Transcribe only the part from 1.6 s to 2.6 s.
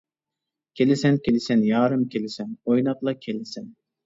يارىم كېلىسەن